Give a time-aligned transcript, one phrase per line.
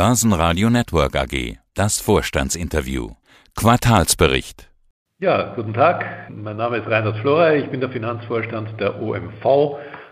[0.00, 1.58] Börsenradio Network AG.
[1.74, 3.10] Das Vorstandsinterview.
[3.54, 4.70] Quartalsbericht.
[5.18, 6.30] Ja, guten Tag.
[6.30, 7.52] Mein Name ist Reinhard Flora.
[7.52, 9.44] Ich bin der Finanzvorstand der OMV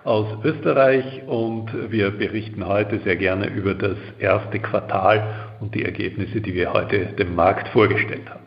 [0.04, 6.42] aus Österreich und wir berichten heute sehr gerne über das erste Quartal und die Ergebnisse,
[6.42, 8.44] die wir heute dem Markt vorgestellt haben.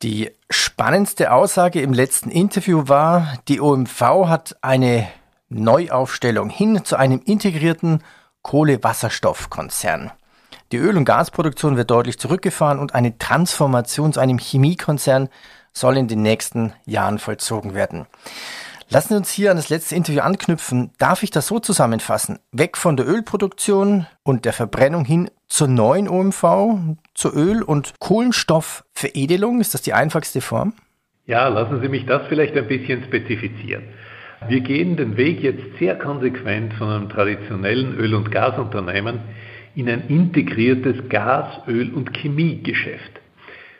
[0.00, 5.08] Die spannendste Aussage im letzten Interview war, die OMV hat eine
[5.48, 8.04] Neuaufstellung hin zu einem integrierten
[8.42, 10.12] Kohlewasserstoffkonzern.
[10.74, 15.28] Die Öl- und Gasproduktion wird deutlich zurückgefahren und eine Transformation zu einem Chemiekonzern
[15.72, 18.06] soll in den nächsten Jahren vollzogen werden.
[18.88, 20.90] Lassen Sie uns hier an das letzte Interview anknüpfen.
[20.98, 22.40] Darf ich das so zusammenfassen?
[22.50, 26.42] Weg von der Ölproduktion und der Verbrennung hin zur neuen OMV,
[27.14, 29.60] zur Öl- und Kohlenstoffveredelung?
[29.60, 30.74] Ist das die einfachste Form?
[31.24, 33.84] Ja, lassen Sie mich das vielleicht ein bisschen spezifizieren.
[34.48, 39.20] Wir gehen den Weg jetzt sehr konsequent von einem traditionellen Öl- und Gasunternehmen
[39.74, 43.20] in ein integriertes Gas-, Öl- und Chemiegeschäft.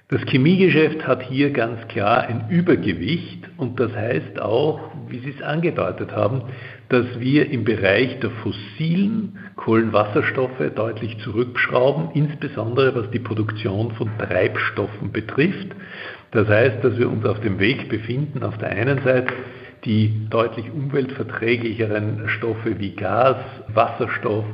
[0.08, 5.42] Das Chemiegeschäft hat hier ganz klar ein Übergewicht und das heißt auch, wie Sie es
[5.42, 6.42] angedeutet haben,
[6.90, 15.10] dass wir im Bereich der fossilen Kohlenwasserstoffe deutlich zurückschrauben, insbesondere was die Produktion von Treibstoffen
[15.10, 15.68] betrifft.
[16.32, 19.32] Das heißt, dass wir uns auf dem Weg befinden, auf der einen Seite
[19.84, 23.36] die deutlich umweltverträglicheren Stoffe wie Gas,
[23.68, 24.44] Wasserstoff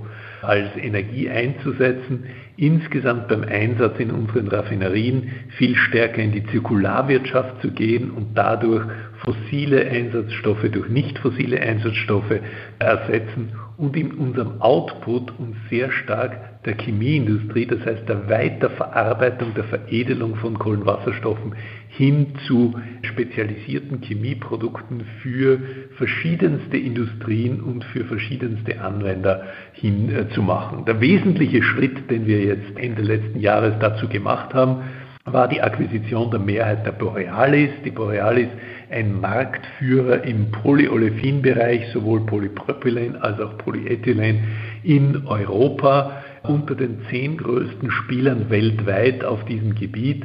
[0.43, 2.25] als Energie einzusetzen,
[2.57, 8.85] insgesamt beim Einsatz in unseren Raffinerien viel stärker in die Zirkularwirtschaft zu gehen und dadurch
[9.25, 12.41] fossile Einsatzstoffe durch nicht fossile Einsatzstoffe
[12.79, 19.65] ersetzen und in unserem Output uns sehr stark der Chemieindustrie, das heißt der Weiterverarbeitung, der
[19.65, 21.55] Veredelung von Kohlenwasserstoffen
[21.89, 25.59] hin zu spezialisierten Chemieprodukten für
[25.97, 30.85] verschiedenste Industrien und für verschiedenste Anwender hin äh, zu machen.
[30.85, 34.83] Der wesentliche Schritt, den wir jetzt Ende letzten Jahres dazu gemacht haben,
[35.25, 37.71] war die Akquisition der Mehrheit der Borealis.
[37.85, 38.49] Die Borealis
[38.91, 44.43] ein Marktführer im Polyolefinbereich, sowohl Polypropylen als auch Polyethylen
[44.83, 50.25] in Europa, unter den zehn größten Spielern weltweit auf diesem Gebiet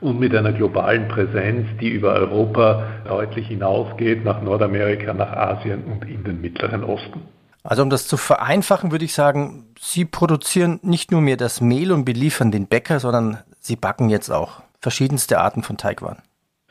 [0.00, 6.08] und mit einer globalen Präsenz, die über Europa deutlich hinausgeht, nach Nordamerika, nach Asien und
[6.08, 7.20] in den Mittleren Osten.
[7.64, 11.90] Also um das zu vereinfachen, würde ich sagen, Sie produzieren nicht nur mehr das Mehl
[11.90, 16.18] und beliefern den Bäcker, sondern Sie backen jetzt auch verschiedenste Arten von Teigwaren.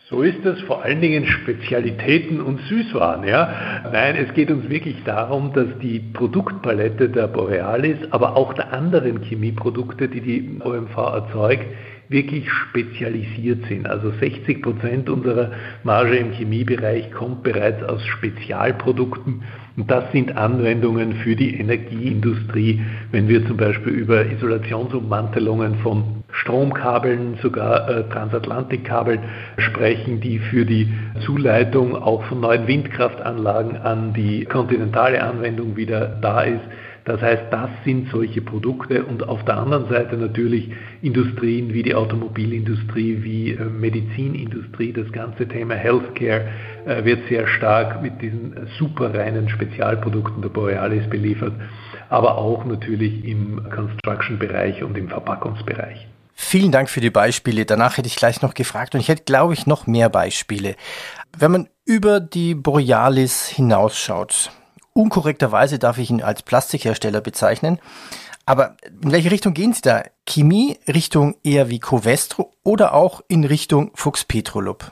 [0.09, 3.27] So ist es, vor allen Dingen Spezialitäten und Süßwaren.
[3.27, 3.81] Ja?
[3.91, 9.21] Nein, es geht uns wirklich darum, dass die Produktpalette der Borealis, aber auch der anderen
[9.23, 11.65] Chemieprodukte, die die OMV erzeugt,
[12.09, 13.87] wirklich spezialisiert sind.
[13.87, 15.51] Also 60 Prozent unserer
[15.83, 19.43] Marge im Chemiebereich kommt bereits aus Spezialprodukten
[19.77, 27.37] und das sind Anwendungen für die Energieindustrie, wenn wir zum Beispiel über Isolationsummantelungen von Stromkabeln,
[27.41, 29.19] sogar äh, Transatlantikkabeln
[29.57, 30.93] sprechen, die für die
[31.25, 36.63] Zuleitung auch von neuen Windkraftanlagen an die kontinentale Anwendung wieder da ist.
[37.05, 40.71] Das heißt, das sind solche Produkte und auf der anderen Seite natürlich
[41.03, 46.47] Industrien wie die Automobilindustrie, wie äh, Medizinindustrie, das ganze Thema Healthcare
[46.85, 51.53] äh, wird sehr stark mit diesen superreinen Spezialprodukten der Borealis beliefert,
[52.09, 56.07] aber auch natürlich im Construction-Bereich und im Verpackungsbereich.
[56.33, 57.65] Vielen Dank für die Beispiele.
[57.65, 60.75] Danach hätte ich gleich noch gefragt und ich hätte, glaube ich, noch mehr Beispiele.
[61.37, 64.51] Wenn man über die Borealis hinausschaut,
[64.95, 67.79] unkorrekterweise darf ich ihn als Plastikhersteller bezeichnen.
[68.45, 70.03] Aber in welche Richtung gehen Sie da?
[70.27, 74.91] Chemie Richtung eher wie Covestro oder auch in Richtung Fuchs Petrolub?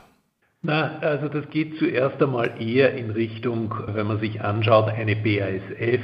[0.62, 6.00] Na, also das geht zuerst einmal eher in Richtung, wenn man sich anschaut, eine BASF,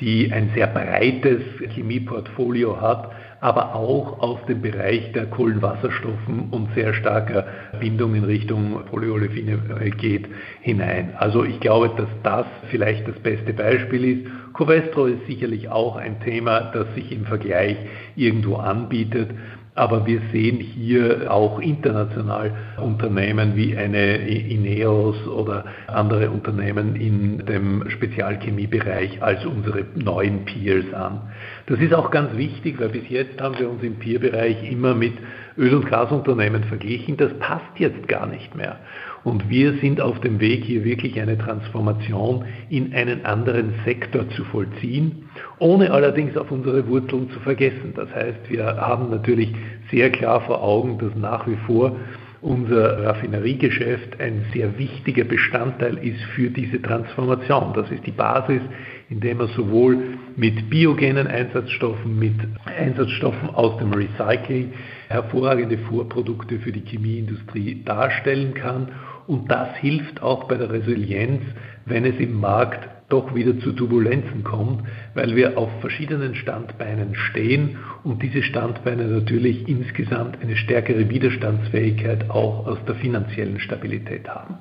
[0.00, 1.42] die ein sehr breites
[1.74, 7.46] Chemieportfolio hat, aber auch aus dem Bereich der Kohlenwasserstoffen und sehr starker
[7.80, 10.26] Bindung in Richtung Polyolefine äh, geht
[10.60, 11.14] hinein.
[11.16, 14.30] Also ich glaube, dass das vielleicht das beste Beispiel ist.
[14.52, 17.76] Covestro ist sicherlich auch ein Thema, das sich im Vergleich
[18.14, 19.30] irgendwo anbietet.
[19.80, 27.88] Aber wir sehen hier auch international Unternehmen wie eine Ineos oder andere Unternehmen in dem
[27.88, 31.32] Spezialchemiebereich als unsere neuen Peers an.
[31.70, 35.12] Das ist auch ganz wichtig, weil bis jetzt haben wir uns im Peer-Bereich immer mit
[35.56, 37.16] Öl- und Gasunternehmen verglichen.
[37.16, 38.80] Das passt jetzt gar nicht mehr.
[39.22, 44.42] Und wir sind auf dem Weg, hier wirklich eine Transformation in einen anderen Sektor zu
[44.46, 45.28] vollziehen,
[45.60, 47.92] ohne allerdings auf unsere Wurzeln zu vergessen.
[47.94, 49.54] Das heißt, wir haben natürlich
[49.92, 51.94] sehr klar vor Augen, dass nach wie vor
[52.42, 57.74] unser Raffineriegeschäft ein sehr wichtiger Bestandteil ist für diese Transformation.
[57.74, 58.62] Das ist die Basis
[59.10, 59.98] indem er sowohl
[60.36, 64.72] mit biogenen Einsatzstoffen, mit Einsatzstoffen aus dem Recycling
[65.08, 68.88] hervorragende Vorprodukte für die Chemieindustrie darstellen kann.
[69.26, 71.42] Und das hilft auch bei der Resilienz,
[71.86, 74.84] wenn es im Markt doch wieder zu Turbulenzen kommt,
[75.14, 82.68] weil wir auf verschiedenen Standbeinen stehen und diese Standbeine natürlich insgesamt eine stärkere Widerstandsfähigkeit auch
[82.68, 84.58] aus der finanziellen Stabilität haben.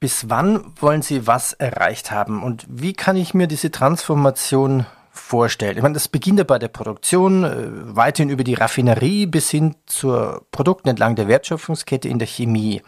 [0.00, 5.76] Bis wann wollen Sie was erreicht haben und wie kann ich mir diese Transformation vorstellen?
[5.76, 9.76] Ich meine, das beginnt ja bei der Produktion, äh, weiterhin über die Raffinerie bis hin
[9.84, 12.80] zur Produkten entlang der Wertschöpfungskette in der Chemie.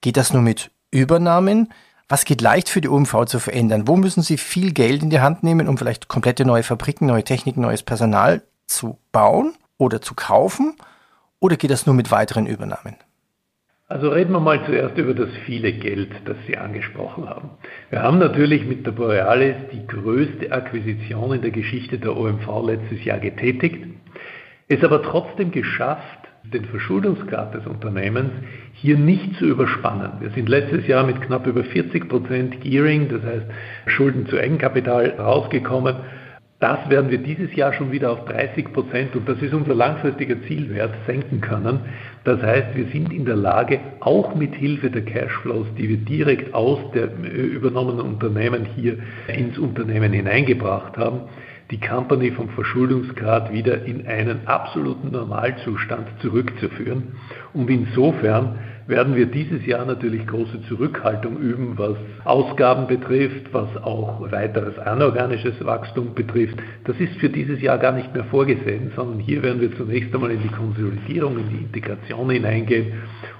[0.00, 1.72] Geht das nur mit Übernahmen?
[2.08, 3.88] Was geht leicht für die OMV zu verändern?
[3.88, 7.24] Wo müssen Sie viel Geld in die Hand nehmen, um vielleicht komplette neue Fabriken, neue
[7.24, 10.76] Techniken, neues Personal zu bauen oder zu kaufen?
[11.40, 12.94] Oder geht das nur mit weiteren Übernahmen?
[13.94, 17.50] Also reden wir mal zuerst über das viele Geld, das Sie angesprochen haben.
[17.90, 23.04] Wir haben natürlich mit der Borealis die größte Akquisition in der Geschichte der OMV letztes
[23.04, 23.86] Jahr getätigt,
[24.66, 28.32] es aber trotzdem geschafft, den Verschuldungsgrad des Unternehmens
[28.72, 30.14] hier nicht zu überspannen.
[30.18, 33.46] Wir sind letztes Jahr mit knapp über 40 Prozent Gearing, das heißt
[33.86, 35.94] Schulden zu Eigenkapital, rausgekommen.
[36.60, 40.40] Das werden wir dieses Jahr schon wieder auf 30 Prozent, und das ist unser langfristiger
[40.42, 41.80] Zielwert, senken können.
[42.22, 46.54] Das heißt, wir sind in der Lage, auch mit Hilfe der Cashflows, die wir direkt
[46.54, 51.22] aus der übernommenen Unternehmen hier ins Unternehmen hineingebracht haben,
[51.70, 57.14] die Company vom Verschuldungsgrad wieder in einen absoluten Normalzustand zurückzuführen.
[57.52, 64.30] Und insofern werden wir dieses Jahr natürlich große Zurückhaltung üben, was Ausgaben betrifft, was auch
[64.30, 66.58] weiteres anorganisches Wachstum betrifft.
[66.84, 70.30] Das ist für dieses Jahr gar nicht mehr vorgesehen, sondern hier werden wir zunächst einmal
[70.30, 72.92] in die Konsolidierung, in die Integration hineingehen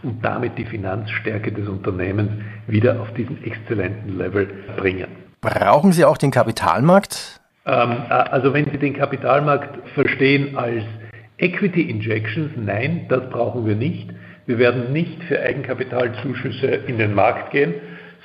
[0.03, 2.31] und damit die Finanzstärke des Unternehmens
[2.67, 5.09] wieder auf diesen exzellenten Level bringen.
[5.41, 7.41] Brauchen Sie auch den Kapitalmarkt?
[7.67, 10.85] Ähm, also wenn Sie den Kapitalmarkt verstehen als
[11.37, 14.09] Equity Injections, nein, das brauchen wir nicht.
[14.47, 17.75] Wir werden nicht für Eigenkapitalzuschüsse in den Markt gehen,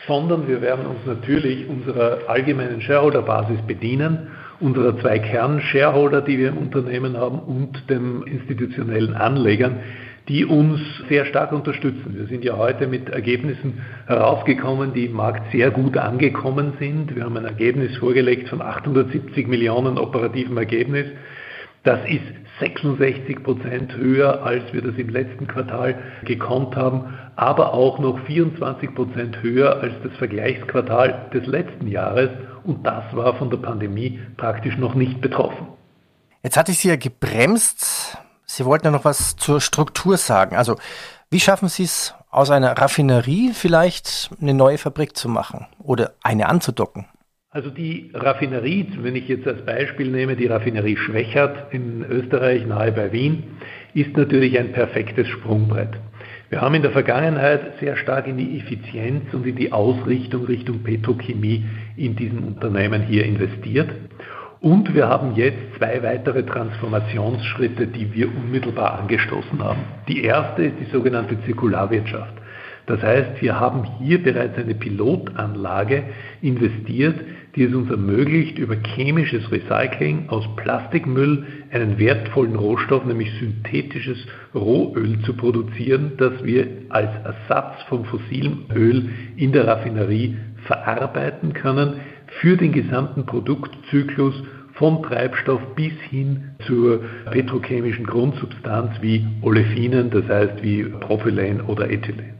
[0.07, 4.27] sondern wir werden uns natürlich unserer allgemeinen Shareholder-Basis bedienen,
[4.59, 9.79] unserer zwei Kern-Shareholder, die wir im Unternehmen haben, und den institutionellen Anlegern,
[10.27, 12.15] die uns sehr stark unterstützen.
[12.15, 17.15] Wir sind ja heute mit Ergebnissen herausgekommen, die im Markt sehr gut angekommen sind.
[17.15, 21.07] Wir haben ein Ergebnis vorgelegt von 870 Millionen operativen Ergebnis.
[21.83, 22.23] Das ist
[22.59, 28.93] 66 Prozent höher, als wir das im letzten Quartal gekonnt haben, aber auch noch 24
[28.93, 32.29] Prozent höher als das Vergleichsquartal des letzten Jahres.
[32.65, 35.67] Und das war von der Pandemie praktisch noch nicht betroffen.
[36.43, 38.17] Jetzt hatte ich Sie ja gebremst.
[38.45, 40.55] Sie wollten ja noch was zur Struktur sagen.
[40.55, 40.75] Also,
[41.29, 46.47] wie schaffen Sie es, aus einer Raffinerie vielleicht eine neue Fabrik zu machen oder eine
[46.47, 47.05] anzudocken?
[47.51, 52.91] Also die Raffinerie, wenn ich jetzt als Beispiel nehme, die Raffinerie Schwächert in Österreich nahe
[52.91, 53.41] bei Wien,
[53.95, 55.89] ist natürlich ein perfektes Sprungbrett.
[56.51, 60.83] Wir haben in der Vergangenheit sehr stark in die Effizienz und in die Ausrichtung Richtung
[60.83, 61.65] Petrochemie
[61.97, 63.89] in diesem Unternehmen hier investiert.
[64.61, 69.81] Und wir haben jetzt zwei weitere Transformationsschritte, die wir unmittelbar angestoßen haben.
[70.07, 72.33] Die erste ist die sogenannte Zirkularwirtschaft.
[72.89, 76.05] Das heißt, wir haben hier bereits eine Pilotanlage
[76.41, 77.19] investiert,
[77.59, 84.17] die es uns ermöglicht, über chemisches Recycling aus Plastikmüll einen wertvollen Rohstoff, nämlich synthetisches
[84.55, 91.95] Rohöl zu produzieren, das wir als Ersatz vom fossilen Öl in der Raffinerie verarbeiten können
[92.39, 94.41] für den gesamten Produktzyklus
[94.75, 102.39] vom Treibstoff bis hin zur petrochemischen Grundsubstanz wie Olefinen, das heißt wie Propylen oder Ethylen.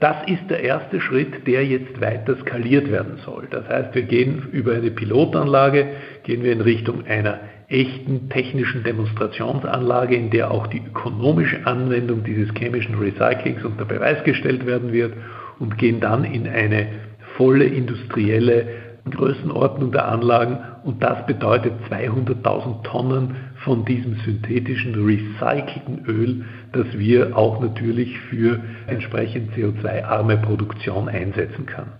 [0.00, 3.46] Das ist der erste Schritt, der jetzt weiter skaliert werden soll.
[3.50, 5.88] Das heißt, wir gehen über eine Pilotanlage,
[6.22, 12.52] gehen wir in Richtung einer echten technischen Demonstrationsanlage, in der auch die ökonomische Anwendung dieses
[12.54, 15.12] chemischen Recyclings unter Beweis gestellt werden wird
[15.58, 16.86] und gehen dann in eine
[17.36, 18.68] volle industrielle
[19.08, 27.36] Größenordnung der Anlagen und das bedeutet 200.000 Tonnen von diesem synthetischen recycelten Öl, das wir
[27.36, 31.92] auch natürlich für entsprechend CO2-arme Produktion einsetzen können.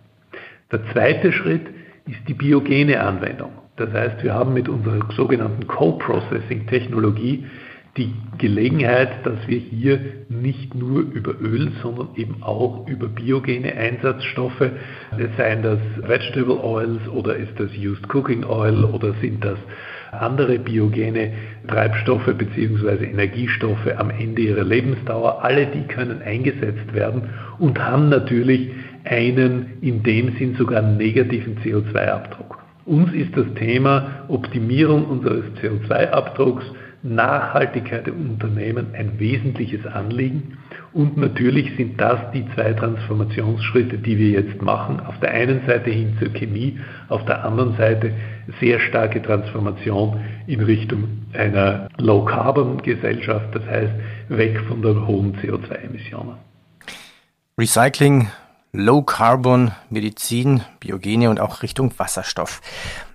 [0.73, 1.67] Der zweite Schritt
[2.07, 3.51] ist die biogene Anwendung.
[3.77, 7.45] Das heißt, wir haben mit unserer sogenannten Co-Processing-Technologie
[7.97, 14.71] die Gelegenheit, dass wir hier nicht nur über Öl, sondern eben auch über biogene Einsatzstoffe,
[15.37, 19.59] seien das Vegetable Oils oder ist das Used Cooking Oil oder sind das
[20.13, 21.33] andere biogene
[21.69, 23.05] Treibstoffe bzw.
[23.05, 28.71] Energiestoffe am Ende ihrer Lebensdauer, alle die können eingesetzt werden und haben natürlich
[29.05, 32.59] einen in dem Sinn sogar negativen CO2-Abdruck.
[32.87, 36.65] Uns ist das Thema Optimierung unseres CO2-Abdrucks,
[37.03, 40.59] Nachhaltigkeit im Unternehmen ein wesentliches Anliegen.
[40.93, 45.01] Und natürlich sind das die zwei Transformationsschritte, die wir jetzt machen.
[45.01, 46.79] Auf der einen Seite hin zur Chemie,
[47.09, 48.13] auf der anderen Seite
[48.61, 53.93] sehr starke Transformation in Richtung einer Low-Carbon-Gesellschaft, das heißt
[54.29, 56.37] weg von den hohen CO2-Emissionen.
[57.57, 58.29] Recycling,
[58.73, 62.61] Low Carbon, Medizin, Biogene und auch Richtung Wasserstoff.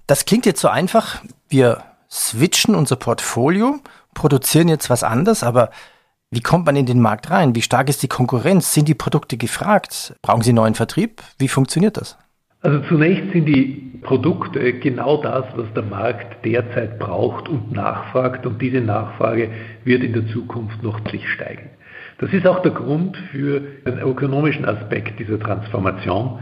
[0.07, 1.21] Das klingt jetzt so einfach.
[1.49, 1.83] Wir
[2.15, 3.79] switchen unser Portfolio,
[4.13, 5.69] produzieren jetzt was anderes, aber
[6.31, 7.55] wie kommt man in den Markt rein?
[7.55, 8.73] Wie stark ist die Konkurrenz?
[8.73, 10.15] Sind die Produkte gefragt?
[10.21, 11.21] Brauchen Sie neuen Vertrieb?
[11.37, 12.17] Wie funktioniert das?
[12.61, 18.59] Also zunächst sind die Produkte genau das, was der Markt derzeit braucht und nachfragt und
[18.59, 19.49] diese Nachfrage
[19.83, 21.69] wird in der Zukunft noch deutlich steigen.
[22.17, 26.39] Das ist auch der Grund für den ökonomischen Aspekt dieser Transformation,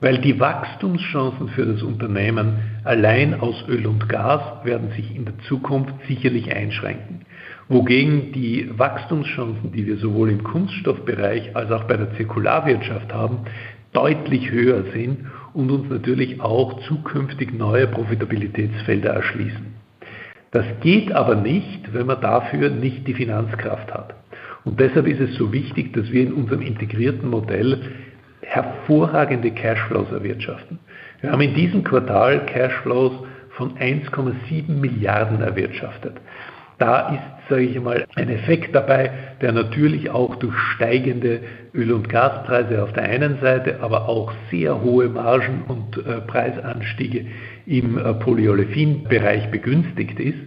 [0.00, 2.54] weil die Wachstumschancen für das Unternehmen
[2.84, 7.20] allein aus Öl und Gas werden sich in der Zukunft sicherlich einschränken.
[7.68, 13.38] Wogegen die Wachstumschancen, die wir sowohl im Kunststoffbereich als auch bei der Zirkularwirtschaft haben,
[13.92, 19.66] deutlich höher sind und uns natürlich auch zukünftig neue Profitabilitätsfelder erschließen.
[20.52, 24.14] Das geht aber nicht, wenn man dafür nicht die Finanzkraft hat.
[24.64, 27.80] Und deshalb ist es so wichtig, dass wir in unserem integrierten Modell
[28.50, 30.80] hervorragende Cashflows erwirtschaften.
[31.20, 33.12] Wir haben in diesem Quartal Cashflows
[33.50, 36.14] von 1,7 Milliarden erwirtschaftet.
[36.78, 41.40] Da ist, sage ich mal, ein Effekt dabei, der natürlich auch durch steigende
[41.74, 47.26] Öl- und Gaspreise auf der einen Seite, aber auch sehr hohe Margen und äh, Preisanstiege
[47.66, 50.38] im äh, Polyolefin-Bereich begünstigt ist.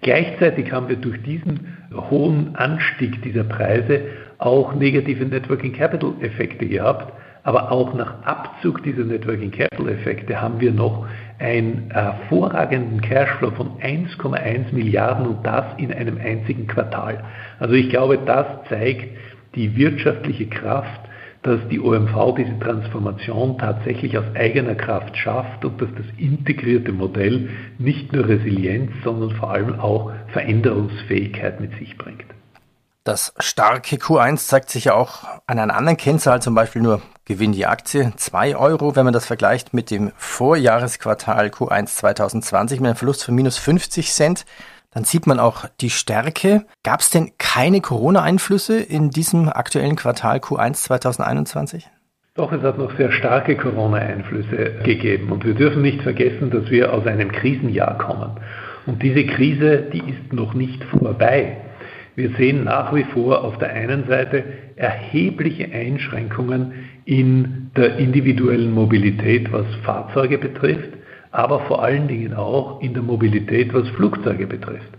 [0.00, 1.76] Gleichzeitig haben wir durch diesen
[2.10, 4.00] hohen Anstieg dieser Preise
[4.38, 7.12] auch negative Networking Capital Effekte gehabt.
[7.44, 11.06] Aber auch nach Abzug dieser Networking Capital Effekte haben wir noch
[11.38, 17.22] einen hervorragenden Cashflow von 1,1 Milliarden und das in einem einzigen Quartal.
[17.60, 19.16] Also ich glaube, das zeigt
[19.54, 21.00] die wirtschaftliche Kraft
[21.44, 27.50] dass die OMV diese Transformation tatsächlich aus eigener Kraft schafft und dass das integrierte Modell
[27.78, 32.24] nicht nur Resilienz, sondern vor allem auch Veränderungsfähigkeit mit sich bringt.
[33.04, 37.52] Das starke Q1 zeigt sich ja auch an einer anderen Kennzahl, zum Beispiel nur Gewinn
[37.52, 42.96] die Aktie 2 Euro, wenn man das vergleicht mit dem Vorjahresquartal Q1 2020 mit einem
[42.96, 44.44] Verlust von minus 50 Cent
[44.94, 46.64] dann sieht man auch die Stärke.
[46.84, 51.90] Gab es denn keine Corona-Einflüsse in diesem aktuellen Quartal Q1 2021?
[52.36, 55.32] Doch, es hat noch sehr starke Corona-Einflüsse gegeben.
[55.32, 58.38] Und wir dürfen nicht vergessen, dass wir aus einem Krisenjahr kommen.
[58.86, 61.56] Und diese Krise, die ist noch nicht vorbei.
[62.16, 64.44] Wir sehen nach wie vor auf der einen Seite
[64.76, 66.72] erhebliche Einschränkungen
[67.04, 70.94] in der individuellen Mobilität, was Fahrzeuge betrifft
[71.34, 74.90] aber vor allen Dingen auch in der Mobilität, was Flugzeuge betrifft.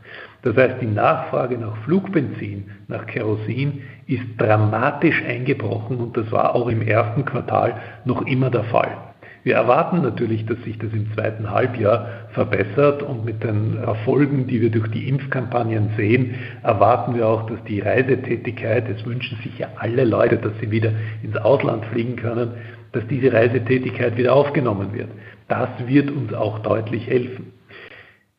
[0.41, 6.67] Das heißt, die Nachfrage nach Flugbenzin, nach Kerosin ist dramatisch eingebrochen und das war auch
[6.67, 8.97] im ersten Quartal noch immer der Fall.
[9.45, 14.59] Wir erwarten natürlich, dass sich das im zweiten Halbjahr verbessert und mit den Erfolgen, die
[14.59, 16.33] wir durch die Impfkampagnen sehen,
[16.63, 20.93] erwarten wir auch, dass die Reisetätigkeit, es wünschen sich ja alle Leute, dass sie wieder
[21.21, 22.53] ins Ausland fliegen können,
[22.91, 25.09] dass diese Reisetätigkeit wieder aufgenommen wird.
[25.47, 27.53] Das wird uns auch deutlich helfen.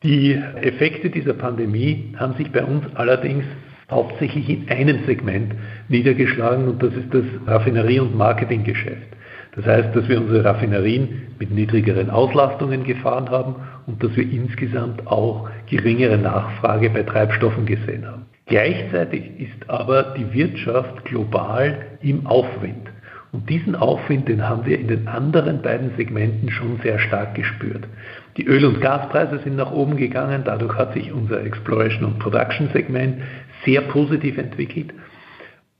[0.02, 3.44] Die Effekte dieser Pandemie haben sich bei uns allerdings
[3.88, 5.54] hauptsächlich in einem Segment
[5.88, 9.16] niedergeschlagen und das ist das Raffinerie- und Marketinggeschäft.
[9.56, 15.06] Das heißt, dass wir unsere Raffinerien mit niedrigeren Auslastungen gefahren haben und dass wir insgesamt
[15.06, 18.26] auch geringere Nachfrage bei Treibstoffen gesehen haben.
[18.46, 22.88] Gleichzeitig ist aber die Wirtschaft global im Aufwind.
[23.32, 27.88] Und diesen Aufwind, den haben wir in den anderen beiden Segmenten schon sehr stark gespürt.
[28.36, 32.68] Die Öl- und Gaspreise sind nach oben gegangen, dadurch hat sich unser Exploration und Production
[32.72, 33.22] Segment
[33.64, 34.92] sehr positiv entwickelt.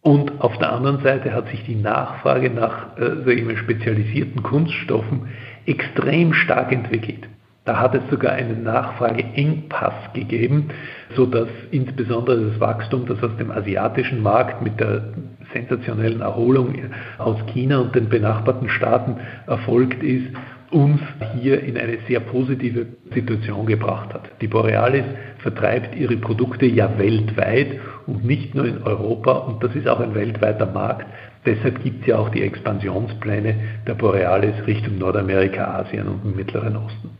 [0.07, 5.23] Und auf der anderen Seite hat sich die Nachfrage nach äh, spezialisierten Kunststoffen
[5.67, 7.29] extrem stark entwickelt.
[7.65, 10.69] Da hat es sogar einen Nachfrageengpass gegeben,
[11.17, 15.09] sodass insbesondere das Wachstum, das aus dem asiatischen Markt mit der
[15.53, 16.77] sensationellen Erholung
[17.19, 19.17] aus China und den benachbarten Staaten
[19.49, 20.29] erfolgt ist,
[20.71, 21.01] uns
[21.41, 24.31] hier in eine sehr positive Situation gebracht hat.
[24.41, 25.05] Die Borealis
[25.39, 30.15] vertreibt ihre Produkte ja weltweit und nicht nur in Europa und das ist auch ein
[30.15, 31.07] weltweiter Markt.
[31.45, 33.55] Deshalb gibt es ja auch die Expansionspläne
[33.87, 37.11] der Borealis Richtung Nordamerika, Asien und dem Mittleren Osten.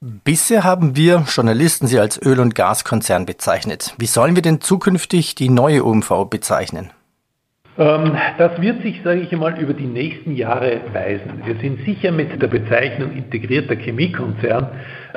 [0.00, 3.94] Bisher haben wir Journalisten sie als Öl- und Gaskonzern bezeichnet.
[3.98, 6.90] Wie sollen wir denn zukünftig die neue OMV bezeichnen?
[7.78, 11.42] Ähm, das wird sich, sage ich einmal, über die nächsten Jahre weisen.
[11.44, 14.68] Wir sind sicher mit der Bezeichnung integrierter Chemiekonzern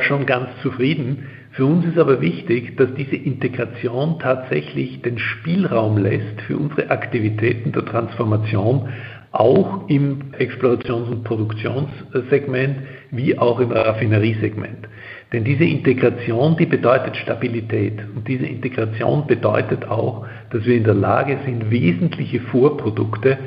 [0.02, 1.28] schon ganz zufrieden.
[1.52, 7.72] Für uns ist aber wichtig, dass diese Integration tatsächlich den Spielraum lässt für unsere Aktivitäten
[7.72, 8.90] der Transformation,
[9.32, 12.78] auch im Explorations- und Produktionssegment
[13.12, 14.88] wie auch im Raffineriesegment.
[15.32, 18.00] Denn diese Integration, die bedeutet Stabilität.
[18.16, 23.38] Und diese Integration bedeutet auch, dass wir in der Lage sind, wesentliche Vorprodukte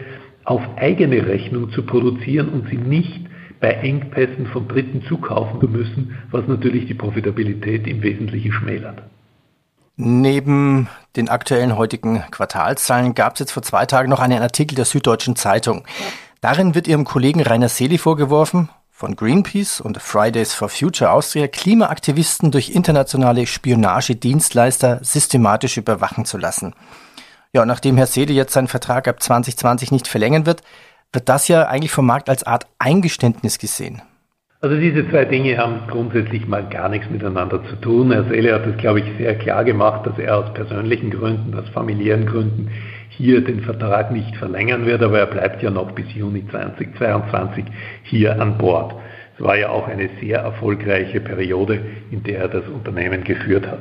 [0.44, 3.26] auf eigene Rechnung zu produzieren und sie nicht
[3.60, 9.02] bei Engpässen von Dritten zukaufen zu müssen, was natürlich die Profitabilität im Wesentlichen schmälert.
[9.96, 14.84] Neben den aktuellen heutigen Quartalszahlen gab es jetzt vor zwei Tagen noch einen Artikel der
[14.84, 15.84] Süddeutschen Zeitung.
[16.40, 18.68] Darin wird ihrem Kollegen Rainer Seli vorgeworfen,
[19.02, 26.72] von Greenpeace und Fridays for Future Austria Klimaaktivisten durch internationale Spionagedienstleister systematisch überwachen zu lassen.
[27.52, 30.62] Ja, nachdem Herr Sede jetzt seinen Vertrag ab 2020 nicht verlängern wird,
[31.12, 34.02] wird das ja eigentlich vom Markt als Art Eingeständnis gesehen.
[34.64, 38.12] Also diese zwei Dinge haben grundsätzlich mal gar nichts miteinander zu tun.
[38.12, 41.68] Herr Seele hat es, glaube ich, sehr klar gemacht, dass er aus persönlichen Gründen, aus
[41.70, 42.70] familiären Gründen
[43.08, 47.64] hier den Vertrag nicht verlängern wird, aber er bleibt ja noch bis Juni 2022
[48.04, 48.94] hier an Bord.
[49.36, 51.80] Es war ja auch eine sehr erfolgreiche Periode,
[52.12, 53.80] in der er das Unternehmen geführt hat.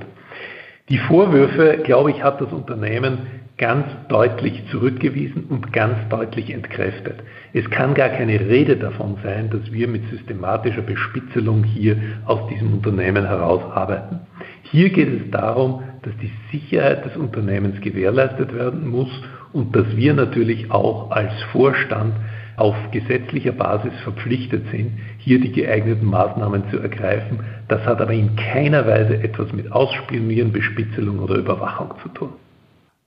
[0.89, 3.19] Die Vorwürfe, glaube ich, hat das Unternehmen
[3.57, 7.19] ganz deutlich zurückgewiesen und ganz deutlich entkräftet.
[7.53, 11.95] Es kann gar keine Rede davon sein, dass wir mit systematischer Bespitzelung hier
[12.25, 14.21] aus diesem Unternehmen heraus arbeiten.
[14.63, 19.11] Hier geht es darum, dass die Sicherheit des Unternehmens gewährleistet werden muss
[19.53, 22.13] und dass wir natürlich auch als Vorstand
[22.57, 27.39] auf gesetzlicher Basis verpflichtet sind, hier die geeigneten Maßnahmen zu ergreifen.
[27.67, 32.29] Das hat aber in keiner Weise etwas mit Ausspionieren, Bespitzelung oder Überwachung zu tun.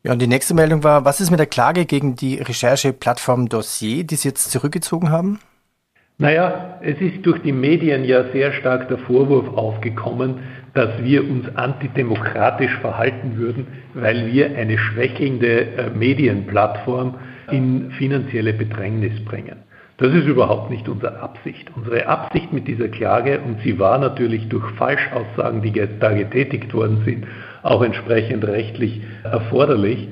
[0.03, 4.05] Ja, und die nächste Meldung war, was ist mit der Klage gegen die Rechercheplattform Dossier,
[4.05, 5.39] die Sie jetzt zurückgezogen haben?
[6.19, 10.41] Naja, es ist durch die Medien ja sehr stark der Vorwurf aufgekommen,
[10.75, 17.15] dass wir uns antidemokratisch verhalten würden, weil wir eine schwächelnde äh, Medienplattform
[17.51, 19.57] in finanzielle Bedrängnis bringen.
[19.97, 21.71] Das ist überhaupt nicht unsere Absicht.
[21.77, 27.03] Unsere Absicht mit dieser Klage, und sie war natürlich durch Falschaussagen, die da getätigt worden
[27.05, 27.27] sind,
[27.63, 30.09] auch entsprechend rechtlich erforderlich,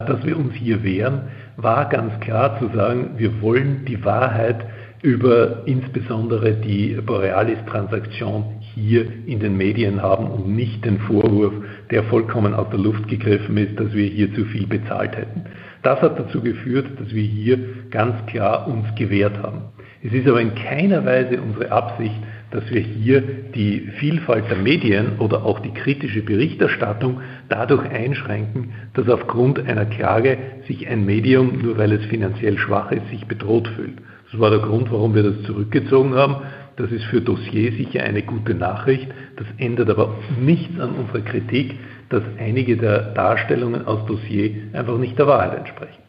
[0.00, 4.64] dass wir uns hier wehren, war ganz klar zu sagen, wir wollen die Wahrheit
[5.02, 11.52] über insbesondere die Borealis-Transaktion hier in den Medien haben und nicht den Vorwurf,
[11.90, 15.44] der vollkommen aus der Luft gegriffen ist, dass wir hier zu viel bezahlt hätten.
[15.82, 17.58] Das hat dazu geführt, dass wir hier
[17.90, 19.62] ganz klar uns gewehrt haben.
[20.02, 22.14] Es ist aber in keiner Weise unsere Absicht,
[22.50, 23.22] dass wir hier
[23.54, 30.38] die Vielfalt der Medien oder auch die kritische Berichterstattung dadurch einschränken, dass aufgrund einer Klage
[30.66, 33.98] sich ein Medium, nur weil es finanziell schwach ist, sich bedroht fühlt.
[34.30, 36.36] Das war der Grund, warum wir das zurückgezogen haben.
[36.80, 39.08] Das ist für Dossier sicher eine gute Nachricht.
[39.36, 41.74] Das ändert aber nichts an unserer Kritik,
[42.08, 46.02] dass einige der Darstellungen aus Dossier einfach nicht der Wahrheit entsprechen.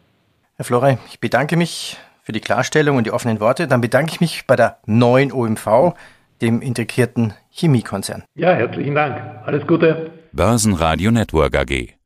[0.56, 3.68] Herr Flore, ich bedanke mich für die Klarstellung und die offenen Worte.
[3.68, 5.94] Dann bedanke ich mich bei der neuen OMV,
[6.40, 8.24] dem integrierten Chemiekonzern.
[8.34, 9.20] Ja, herzlichen Dank.
[9.44, 10.10] Alles Gute.
[10.32, 12.01] Börsenradio Network AG.